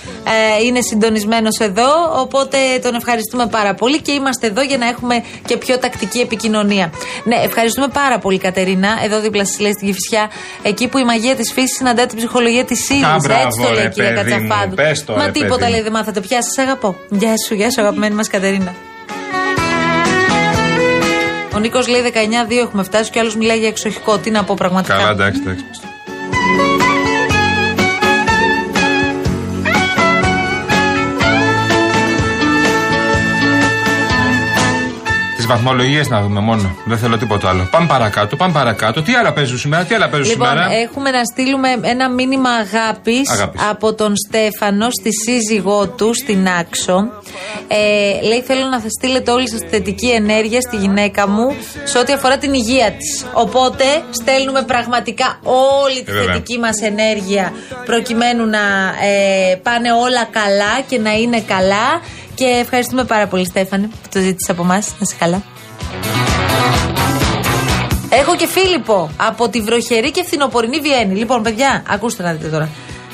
ε, 0.60 0.64
είναι 0.64 0.82
συντονισμένος 0.82 1.58
εδώ. 1.60 1.90
Οπότε 2.22 2.58
τον 2.82 2.96
ευχαριστούμε 2.96 3.48
πάρα 3.48 3.74
πολύ 3.74 4.02
και 4.02 4.12
είμαστε 4.12 4.48
εδώ 4.48 4.62
για 4.62 4.78
να 4.78 4.88
έχουμε 4.88 5.24
και 5.46 5.58
πιο 5.58 5.78
τακτική 5.78 6.20
επικοινωνία. 6.20 6.92
Ναι, 7.24 7.36
ευχαριστούμε 7.36 7.88
πάρα 7.88 8.20
πολύ, 8.20 8.38
Κατερίνα. 8.38 8.90
Εδώ 9.04 9.20
δίπλα 9.20 9.46
σας 9.46 9.60
λέει 9.60 9.72
στην 9.72 9.88
Κυφσιά, 9.88 10.30
εκεί 10.64 10.88
που 10.88 10.98
η 10.98 11.04
μαγεία 11.04 11.36
της 11.36 11.52
φύσης 11.54 11.76
συναντά 11.76 12.06
την 12.06 12.18
ψυχολογία 12.18 12.66
της 12.66 12.90
ύλη. 12.90 13.06
Έτσι 13.46 13.62
το 13.62 13.74
λέει 13.74 13.86
η 13.86 13.90
κυρία 13.90 14.12
Κατσαφάδου. 14.12 14.76
Μα 15.18 15.32
τίποτα 15.32 15.70
λέει 15.70 15.82
δεν 15.82 15.92
μάθατε 15.92 16.20
πια. 16.20 16.42
Σας 16.42 16.66
αγαπώ. 16.66 16.96
Γεια 17.10 17.34
σου, 17.48 17.54
γεια 17.54 17.72
σου, 17.72 17.82
αγαπημένη 17.82 18.16
μας 18.16 18.28
Κατερίνα. 18.28 18.74
Ο 21.56 21.60
Νίκος 21.60 21.88
λέει 21.88 22.02
19-2 22.50 22.52
έχουμε 22.52 22.84
φτάσει 22.84 23.12
και 23.12 23.18
ο 23.18 23.22
άλλος 23.22 23.36
μιλάει 23.36 23.60
για 23.60 23.68
εξοχικό. 23.68 24.18
Τι 24.18 24.30
να 24.30 24.44
πω 24.44 24.54
πραγματικά. 24.58 24.96
Καλά, 24.96 25.10
εντάξει, 25.10 25.42
εντάξει. 25.42 25.64
Βαθμολογίες 35.54 36.10
να 36.10 36.22
δούμε 36.22 36.40
μόνο. 36.40 36.76
Δεν 36.86 36.98
θέλω 36.98 37.18
τίποτα 37.18 37.50
άλλο. 37.50 37.68
Πάμε 37.72 37.88
παρακάτω, 37.88 38.36
πάμε 38.36 38.54
παρακάτω. 38.54 39.02
Τι 39.02 39.14
άλλα 39.14 39.34
παίζουν 39.34 39.58
σήμερα, 39.58 39.84
τι 39.84 39.96
άλλα 39.96 40.10
παίζουν 40.10 40.32
λοιπόν, 40.32 40.48
σήμερα; 40.48 40.68
Έχουμε 40.72 41.10
να 41.10 41.24
στείλουμε 41.24 41.70
ένα 41.82 42.10
μήνυμα 42.10 42.50
αγάπης 42.50 43.30
από 43.70 43.94
τον 43.94 44.14
Στέφανο 44.28 44.88
στη 45.00 45.10
σύζυγό 45.26 45.88
του 45.88 46.14
στην 46.14 46.48
Άξο. 46.60 46.96
Ε, 47.68 48.28
λέει: 48.28 48.42
Θέλω 48.42 48.66
να 48.68 48.80
θα 48.80 48.90
στείλετε 48.90 49.32
όλη 49.32 49.50
σας 49.50 49.60
θετική 49.70 50.10
ενέργεια 50.10 50.62
στη 50.62 50.76
γυναίκα 50.78 51.28
μου 51.28 51.56
σε 51.84 51.98
ό,τι 51.98 52.14
αφορά 52.14 52.38
την 52.38 52.54
υγεία 52.54 52.92
της. 52.92 53.26
Οπότε 53.34 53.86
στέλνουμε 54.10 54.62
πραγματικά 54.62 55.40
όλη 55.84 56.04
τη 56.04 56.12
ε, 56.12 56.16
θετική 56.16 56.58
μας 56.60 56.82
ενέργεια 56.82 57.54
προκειμένου 57.86 58.46
να 58.46 58.64
ε, 59.08 59.56
πάνε 59.56 59.92
όλα 59.92 60.24
καλά 60.32 60.74
και 60.88 60.98
να 61.00 61.12
είναι 61.12 61.42
καλά. 61.42 62.02
Και 62.36 62.46
ευχαριστούμε 62.46 63.04
πάρα 63.04 63.28
πολύ, 63.28 63.46
Στέφανη, 63.46 63.88
που 63.88 64.10
το 64.14 64.20
ζήτησες 64.20 64.50
από 64.50 64.62
εμά. 64.62 64.76
Να 64.76 65.00
είσαι 65.00 65.16
καλά. 65.20 65.42
Έχω 68.10 68.36
και 68.36 68.48
Φίλιππο 68.48 69.10
από 69.18 69.50
τη 69.50 69.62
βροχερή 69.62 70.12
και 70.12 70.24
φθινοπορεινή 70.24 70.80
Βιέννη. 70.80 71.16
Λοιπόν, 71.16 71.44
παιδιά, 71.44 71.84
ακούστε 71.88 72.24
να 72.24 72.32
δείτε 72.32 72.48
τώρα. 72.48 72.70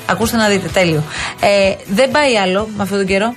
Ακούστε 0.10 0.38
να 0.38 0.47
δείτε, 0.47 0.67
τέλειο. 0.67 1.03
Ε, 1.39 1.75
δεν 1.88 2.12
πάει 2.12 2.38
άλλο 2.38 2.69
με 2.75 2.84
αυτόν 2.84 2.97
τον 2.97 3.08
καιρό. 3.08 3.34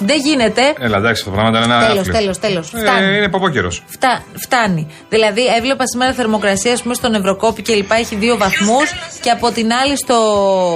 Δεν 0.00 0.18
γίνεται. 0.24 0.74
Έλα, 0.78 0.96
εντάξει, 0.96 1.24
τα 1.24 1.30
πράγματα 1.30 1.64
είναι 1.64 1.74
ένα 1.74 1.86
Τέλος, 1.86 2.08
τέλος, 2.08 2.38
τέλος. 2.38 2.72
Ε, 2.74 3.16
είναι 3.16 3.28
παπόκαιρος. 3.28 3.82
Φτά, 3.86 4.22
φτάνει. 4.34 4.86
Δηλαδή, 5.08 5.46
έβλεπα 5.56 5.86
σήμερα 5.86 6.12
θερμοκρασία, 6.12 6.72
ας 6.72 6.82
πούμε, 6.82 6.94
στον 6.94 7.14
Ευρωκόπη 7.14 7.62
και 7.62 7.74
λοιπά 7.74 7.94
έχει 7.94 8.14
δύο 8.14 8.36
βαθμούς 8.36 8.94
και 9.20 9.30
από 9.30 9.50
την 9.50 9.72
άλλη 9.72 9.96
στο, 9.96 10.16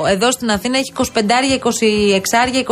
εδώ 0.08 0.30
στην 0.32 0.50
Αθήνα 0.50 0.78
έχει 0.78 0.92
25, 0.96 1.02
26, 1.58 2.62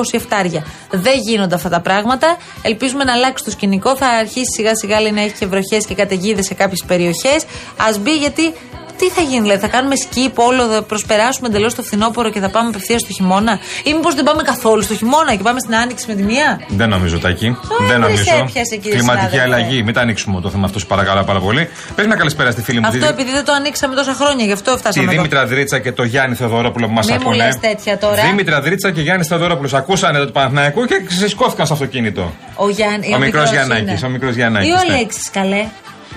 27. 0.58 0.62
Δεν 0.90 1.18
γίνονται 1.26 1.54
αυτά 1.54 1.68
τα 1.68 1.80
πράγματα. 1.80 2.36
Ελπίζουμε 2.62 3.04
να 3.04 3.12
αλλάξει 3.12 3.44
το 3.44 3.50
σκηνικό. 3.50 3.96
Θα 3.96 4.06
αρχίσει 4.06 4.52
σιγά 4.56 4.74
σιγά 4.74 5.00
λέει, 5.00 5.12
να 5.12 5.20
έχει 5.20 5.34
και 5.38 5.46
βροχές 5.46 5.86
και 5.86 5.94
καταιγίδες 5.94 6.44
σε 6.44 6.54
κάποιες 6.54 6.84
περιοχές. 6.86 7.42
Α 7.76 7.98
μπει 8.00 8.16
γιατί 8.16 8.54
τι 9.02 9.10
θα 9.10 9.22
γίνει, 9.22 9.42
δηλαδή, 9.46 9.60
θα 9.60 9.68
κάνουμε 9.76 9.96
σκι 9.96 10.32
όλο, 10.34 10.62
θα 10.72 10.82
προσπεράσουμε 10.82 11.48
εντελώς 11.48 11.74
το 11.74 11.82
φθινόπωρο 11.82 12.30
και 12.30 12.40
θα 12.40 12.50
πάμε 12.50 12.68
απευθείας 12.68 13.00
στο 13.00 13.12
χειμώνα, 13.12 13.58
ή 13.84 13.94
μήπως 13.94 14.14
δεν 14.14 14.24
πάμε 14.24 14.42
καθόλου 14.42 14.82
στο 14.82 14.94
χειμώνα 14.94 15.34
και 15.34 15.42
πάμε 15.42 15.60
στην 15.60 15.74
άνοιξη 15.76 16.04
με 16.08 16.14
τη 16.14 16.22
μία; 16.22 16.60
Δεν 16.68 16.88
νομίζω, 16.88 17.18
Τάκη. 17.18 17.56
δεν 17.88 18.00
νομίζω. 18.00 18.22
Έπιασε, 18.40 18.76
Κλιματική 18.76 19.38
αλλαγή. 19.38 19.82
Μην 19.82 19.94
τα 19.94 20.00
ανοίξουμε 20.00 20.40
το 20.40 20.50
θέμα 20.50 20.64
αυτό, 20.64 20.78
παρακαλώ 20.88 21.22
πάρα 21.24 21.40
πολύ. 21.40 21.68
Πες 21.94 22.06
μια 22.06 22.16
καλησπέρα 22.16 22.50
στη 22.50 22.62
φίλη 22.62 22.80
μου. 22.80 22.86
Αυτό 22.86 23.06
επειδή 23.06 23.30
δεν 23.30 23.44
το 23.44 23.52
ανοίξαμε 23.52 23.94
τόσα 23.94 24.14
χρόνια, 24.14 24.44
γι' 24.44 24.52
αυτό 24.52 24.76
φτάσαμε. 24.78 25.06
Τη 25.06 25.14
Δήμητρα 25.14 25.46
Δρίτσα 25.46 25.78
και 25.78 25.92
το 25.92 26.02
Γιάννη 26.02 26.34
Θεοδωρόπουλο 26.36 26.86
που 26.86 26.92
μας 26.92 27.10
ακούνε. 27.10 27.44
Μην 27.44 27.60
τέτοια 27.60 27.98
τώρα. 27.98 28.22
Δήμητρα 28.22 28.60
Δρίτσα 28.60 28.90
και 28.90 29.00
Γιάννη 29.00 29.24
Θεοδωρόπουλο 29.24 29.70
ακούσανε 29.74 30.18
το 30.18 30.26
Παναθναϊκό 30.30 30.86
και 30.86 31.02
ξεσηκώθηκαν 31.06 31.64
στο 31.66 31.74
αυτοκίνητο. 31.74 32.32
Ο, 32.54 32.68
Γιάννη, 32.68 33.12
ο, 33.12 33.16
ο 33.16 33.18
μικρός 33.18 33.50
Γιαννάκης. 33.50 34.02
Ο 34.02 34.08
μικρός 34.08 34.34
Γιαννάκης. 34.34 34.68
Ή 34.68 34.72
ο 34.72 34.74
ναι. 34.74 34.94
Αλέξης, 34.94 35.30
καλέ. 35.30 35.66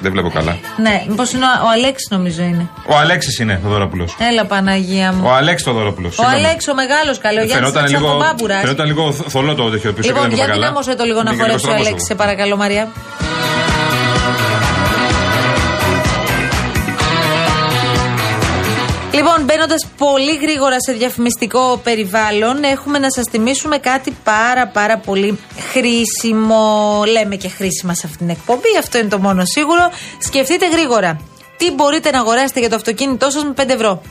Δεν 0.01 0.11
βλέπω 0.11 0.29
καλά. 0.29 0.57
Ναι, 0.77 1.05
μήπως 1.07 1.31
είναι 1.33 1.45
ο, 1.45 1.65
ο 1.65 1.69
Αλέξης 1.69 2.07
νομίζω 2.09 2.43
είναι. 2.43 2.69
Ο 2.87 2.95
Αλέξης 2.97 3.39
είναι 3.39 3.61
ο 3.65 3.69
Δωρόπουλο. 3.69 4.07
Έλα 4.29 4.45
Παναγία 4.45 5.11
μου. 5.13 5.21
Ο 5.25 5.33
Αλέξης 5.33 5.67
ο 5.67 5.73
Δωρόπουλο. 5.73 6.11
Ο 6.15 6.23
Αλέξης 6.25 6.67
ο 6.71 6.75
μεγάλος 6.75 7.17
καλό. 7.17 7.41
Ο 7.41 7.47
φαινόταν 7.47 7.87
λίγο, 7.87 8.19
φαινόταν 8.61 8.85
λίγο 8.85 9.11
θολό 9.11 9.55
το 9.55 9.69
τέτοιο 9.69 9.93
πίσω. 9.93 10.07
Λοιπόν, 10.07 10.31
για 10.31 10.47
δυνάμωσε 10.47 10.95
το 10.95 11.03
λίγο 11.03 11.23
να 11.23 11.33
χορέψει 11.33 11.69
ο 11.69 11.73
Αλέξη, 11.73 12.05
σε 12.05 12.15
παρακαλώ 12.15 12.57
Μαρία. 12.57 12.91
Μπαίνοντας 19.45 19.85
πολύ 19.97 20.35
γρήγορα 20.35 20.81
σε 20.81 20.91
διαφημιστικό 20.91 21.79
περιβάλλον, 21.83 22.63
έχουμε 22.63 22.99
να 22.99 23.11
σας 23.11 23.25
θυμίσουμε 23.29 23.77
κάτι 23.77 24.17
πάρα 24.23 24.67
πάρα 24.67 24.97
πολύ 24.97 25.39
χρήσιμο. 25.71 27.03
Λέμε 27.07 27.35
και 27.35 27.49
χρήσιμα 27.49 27.93
σε 27.93 28.01
αυτήν 28.05 28.27
την 28.27 28.29
εκπομπή, 28.29 28.77
αυτό 28.79 28.97
είναι 28.97 29.07
το 29.07 29.19
μόνο 29.19 29.45
σίγουρο. 29.45 29.91
Σκεφτείτε 30.17 30.69
γρήγορα. 30.69 31.19
Τι 31.57 31.71
μπορείτε 31.71 32.11
να 32.11 32.19
αγοράσετε 32.19 32.59
για 32.59 32.69
το 32.69 32.75
αυτοκίνητό 32.75 33.29
σας 33.29 33.43
με 33.43 33.53
5 33.57 33.69
ευρώ; 33.69 34.01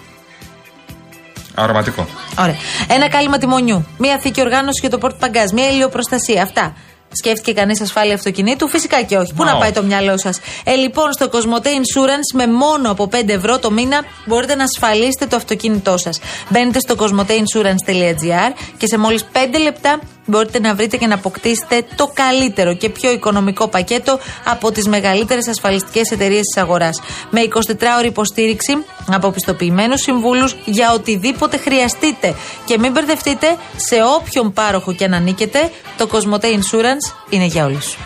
Αρωματικό. 1.54 2.06
Ωραία. 2.38 2.56
Ένα 2.88 3.08
κάλυμα 3.08 3.38
τιμονιού. 3.38 3.86
Μία 3.98 4.18
θήκη 4.18 4.40
οργάνωση 4.40 4.80
για 4.80 4.90
το 4.90 4.98
πόρτ 4.98 5.14
παγκάζ. 5.18 5.50
Μία 5.50 5.68
ηλιοπροστασία. 5.68 6.42
Αυτά. 6.42 6.76
Σκέφτηκε 7.14 7.52
κανείς 7.52 7.80
ασφάλεια 7.80 8.14
αυτοκινήτου, 8.14 8.68
φυσικά 8.68 9.02
και 9.02 9.16
όχι. 9.16 9.34
Πού 9.34 9.44
να 9.44 9.56
πάει 9.56 9.72
το 9.72 9.82
μυαλό 9.82 10.18
σας; 10.18 10.40
Ε, 10.64 10.74
λοιπόν, 10.74 11.12
στο 11.12 11.28
Cosmote 11.32 11.66
Insurance 11.66 12.28
με 12.34 12.46
μόνο 12.46 12.90
από 12.90 13.08
5 13.12 13.28
ευρώ 13.28 13.58
το 13.58 13.70
μήνα 13.70 14.04
μπορείτε 14.26 14.54
να 14.54 14.64
ασφαλίσετε 14.64 15.26
το 15.26 15.36
αυτοκίνητό 15.36 15.96
σας. 15.96 16.18
Μπαίνετε 16.48 16.78
στο 16.78 16.94
cosmoteinsurance.gr 16.98 18.52
και 18.76 18.86
σε 18.86 18.98
μόλις 18.98 19.26
5 19.32 19.58
λεπτά 19.62 20.00
μπορείτε 20.26 20.60
να 20.60 20.74
βρείτε 20.74 20.96
και 20.96 21.06
να 21.06 21.14
αποκτήσετε 21.14 21.86
το 21.96 22.10
καλύτερο 22.14 22.74
και 22.74 22.88
πιο 22.88 23.10
οικονομικό 23.10 23.68
πακέτο 23.68 24.18
από 24.44 24.72
τις 24.72 24.88
μεγαλύτερες 24.88 25.48
ασφαλιστικές 25.48 26.10
εταιρείες 26.10 26.42
της 26.42 26.62
αγοράς. 26.62 27.00
Με 27.30 27.40
24 27.40 27.50
ώρη 27.98 28.06
υποστήριξη 28.06 28.84
από 29.06 29.30
πιστοποιημένους 29.30 30.00
συμβούλους 30.00 30.56
για 30.64 30.92
οτιδήποτε 30.92 31.56
χρειαστείτε. 31.56 32.34
Και 32.64 32.78
μην 32.78 32.92
μπερδευτείτε, 32.92 33.56
σε 33.76 33.96
όποιον 34.16 34.52
πάροχο 34.52 34.94
και 34.94 35.04
αν 35.04 35.14
ανήκετε, 35.14 35.70
το 35.96 36.08
Cosmote 36.12 36.44
Insurance 36.44 37.14
είναι 37.30 37.44
για 37.44 37.64
όλους. 37.64 37.96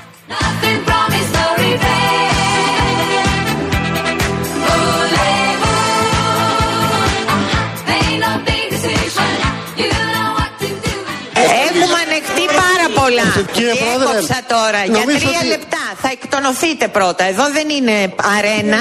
Πολλά. 13.23 13.47
Κύριε 13.53 13.73
τώρα 14.55 14.81
για 14.85 15.03
τρία 15.05 15.43
λεπτά. 15.49 15.85
Θα 16.03 16.09
εκτονωθείτε 16.13 16.89
πρώτα. 16.89 17.25
Εδώ 17.25 17.45
δεν 17.51 17.69
είναι 17.69 17.97
αρένα. 18.37 18.79